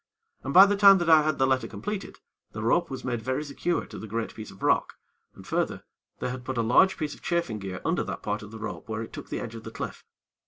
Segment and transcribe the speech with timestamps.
[0.41, 2.17] And by the time that I had the letter completed,
[2.53, 4.95] the rope was made very secure to the great piece of rock,
[5.35, 5.83] and, further,
[6.17, 8.89] they had put a large piece of chafing gear under that part of the rope
[8.89, 10.03] where it took the edge of the cliff.